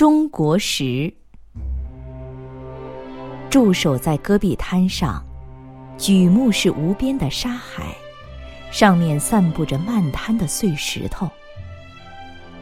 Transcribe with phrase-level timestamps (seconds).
[0.00, 1.12] 中国石。
[3.50, 5.22] 驻守在戈壁滩上，
[5.98, 7.94] 举目是无边的沙海，
[8.72, 11.28] 上面散布着漫滩的碎石头。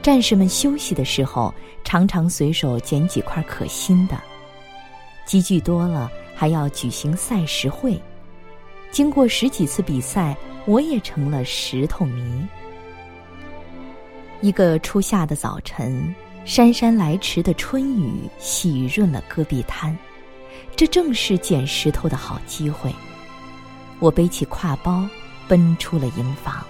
[0.02, 1.54] 战士们休息的时候，
[1.84, 4.20] 常常随手捡几块可心的。
[5.24, 7.96] 积聚多了，还要举行赛石会。
[8.90, 10.36] 经过十几次比赛，
[10.66, 12.44] 我也成了石头迷。
[14.40, 16.12] 一个初夏的早晨，
[16.48, 19.94] 姗姗来迟的春雨洗润了戈壁滩。
[20.74, 22.90] 这正是捡石头的好机会。
[23.98, 25.06] 我背起挎包，
[25.46, 26.64] 奔出了营房。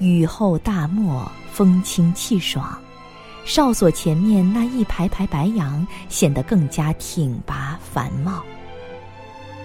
[0.00, 2.78] 雨后大漠，风清气爽，
[3.46, 8.44] 哨所前面那一排排白杨显得更加挺拔繁茂。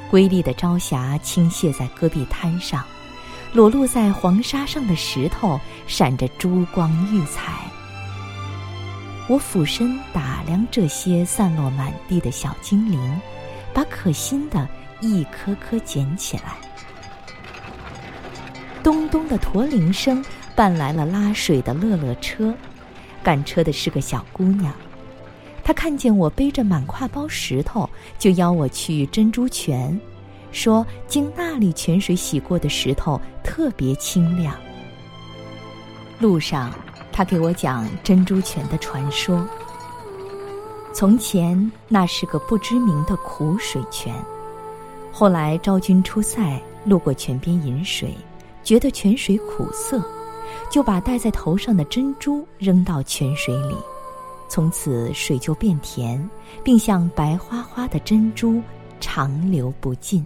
[0.10, 2.86] 瑰丽的朝霞倾泻在戈壁滩上，
[3.52, 7.52] 裸露在黄沙上的石头闪着珠光玉彩。
[9.30, 13.22] 我俯身打量这些散落满地的小精灵，
[13.74, 14.68] 把可心的
[15.00, 16.58] 一颗颗捡起来。
[18.84, 20.24] 咚咚的驼铃声
[20.56, 22.54] 伴来了拉水的乐乐车，
[23.24, 24.74] 赶车的是个小姑娘。
[25.64, 27.90] 她看见我背着满挎包石头，
[28.20, 29.98] 就邀我去珍珠泉，
[30.52, 34.54] 说经那里泉水洗过的石头特别清亮。
[36.20, 36.74] 路上。
[37.14, 39.48] 他给我讲珍珠泉的传说。
[40.92, 44.14] 从前那是个不知名的苦水泉，
[45.12, 48.16] 后来昭君出塞，路过泉边饮水，
[48.64, 50.04] 觉得泉水苦涩，
[50.70, 53.76] 就把戴在头上的珍珠扔到泉水里，
[54.48, 56.30] 从此水就变甜，
[56.64, 58.62] 并像白花花的珍珠
[59.00, 60.26] 长流不尽。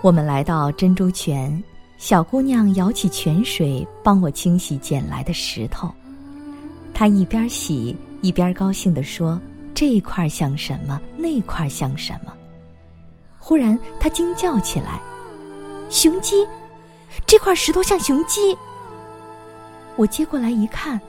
[0.00, 1.62] 我们来到珍珠泉。
[1.98, 5.92] 小姑娘舀起泉水，帮我清洗捡来的石头。
[6.94, 9.38] 她一边洗一边高兴地说
[9.74, 11.00] ：“这块像什么？
[11.16, 12.32] 那块像什么？”
[13.36, 15.00] 忽然，她惊叫起来
[15.90, 16.46] ：“雄鸡！
[17.26, 18.56] 这块石头像雄鸡！”
[19.96, 21.00] 我接过来一看，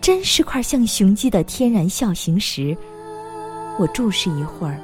[0.00, 2.76] 真是块像雄鸡的天然象形石。
[3.80, 4.78] 我注视一会儿，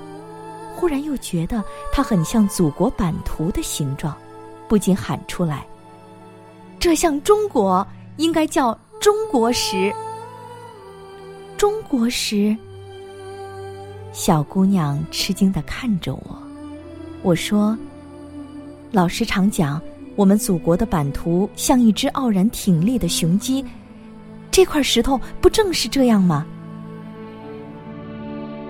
[0.74, 4.12] 忽然又觉得它很像祖国版图的形状。
[4.70, 5.66] 不禁喊出来
[6.78, 7.84] ：“这像中国，
[8.18, 9.92] 应该叫中国石。”
[11.58, 12.56] 中国石。
[14.12, 16.38] 小姑娘吃惊的看着我，
[17.22, 17.76] 我说
[18.92, 19.82] ：“老师常讲，
[20.14, 23.64] 我们祖国的版图像一只傲然挺立的雄鸡，
[24.52, 26.46] 这块石头不正是这样吗？”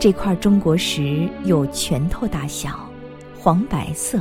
[0.00, 2.88] 这块中国石有拳头大小，
[3.38, 4.18] 黄白色。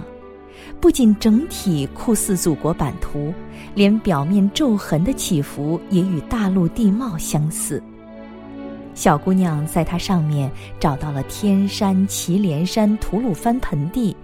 [0.80, 3.34] 不仅整体酷似祖国版图，
[3.76, 7.82] 连表面皱痕的起伏也与大陆地貌相似。
[8.96, 14.16] 小姑娘在它上面找到了天山、祁连山、吐鲁番盆地，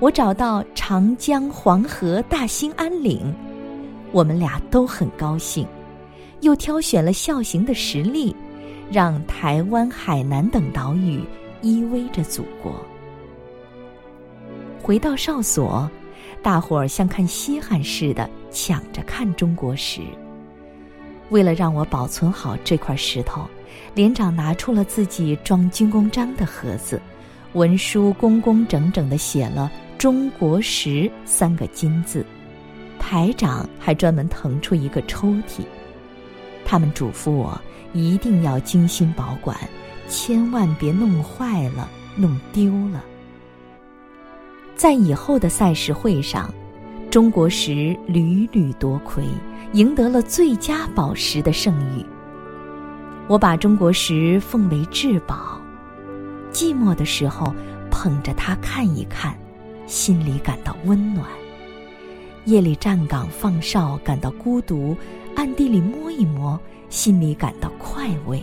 [0.00, 3.34] 我找到长江、黄河、大兴安岭，
[4.10, 5.66] 我们俩都很高兴，
[6.40, 8.34] 又挑选了孝行的实例，
[8.90, 11.20] 让台湾、海南等岛屿
[11.60, 12.72] 依偎着祖国。
[14.82, 15.88] 回到哨所，
[16.42, 20.00] 大伙儿像看稀罕似的抢着看中国石。
[21.30, 23.46] 为了让我保存好这块石头，
[23.94, 27.00] 连长拿出了自己装军功章的盒子，
[27.52, 32.26] 文书工工整整的写了“中国石”三个金字。
[32.98, 35.62] 排长还专门腾出一个抽屉，
[36.64, 37.58] 他们嘱咐我
[37.92, 39.56] 一定要精心保管，
[40.08, 43.04] 千万别弄坏了、弄丢了。
[44.74, 46.52] 在以后的赛事会上，
[47.10, 49.24] 中国石屡屡夺魁，
[49.72, 52.04] 赢得了最佳宝石的盛誉。
[53.28, 55.60] 我把中国石奉为至宝，
[56.50, 57.54] 寂寞的时候
[57.90, 59.36] 捧着它看一看，
[59.86, 61.26] 心里感到温暖；
[62.46, 64.96] 夜里站岗放哨感到孤独，
[65.36, 68.42] 暗地里摸一摸，心里感到快慰。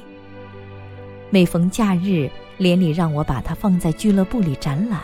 [1.30, 5.00] 每逢假日，连里让我把它放在俱乐部里展览。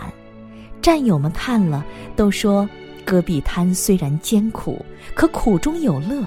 [0.85, 1.83] 战友们看了，
[2.15, 2.69] 都说
[3.03, 4.85] ：“戈壁滩虽然艰苦，
[5.15, 6.23] 可苦中有乐，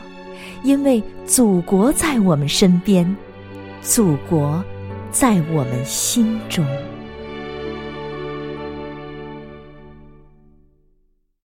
[0.65, 3.17] 因为祖国在我们身边，
[3.83, 4.61] 祖国
[5.13, 6.67] 在我们心中。”